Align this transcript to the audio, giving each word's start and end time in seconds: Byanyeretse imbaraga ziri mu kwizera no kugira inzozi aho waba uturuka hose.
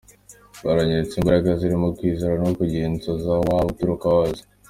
Byanyeretse 0.73 1.13
imbaraga 1.15 1.49
ziri 1.59 1.75
mu 1.83 1.89
kwizera 1.97 2.33
no 2.43 2.49
kugira 2.57 2.83
inzozi 2.87 3.25
aho 3.33 3.41
waba 3.49 3.69
uturuka 3.73 4.05
hose. 4.15 4.41